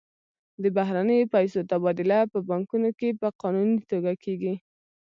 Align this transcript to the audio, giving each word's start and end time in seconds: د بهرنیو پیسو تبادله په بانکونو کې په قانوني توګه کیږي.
د 0.63 0.65
بهرنیو 0.77 1.31
پیسو 1.33 1.59
تبادله 1.71 2.19
په 2.31 2.39
بانکونو 2.49 2.89
کې 2.99 3.09
په 3.21 3.27
قانوني 3.41 3.79
توګه 3.91 4.11
کیږي. 4.23 4.53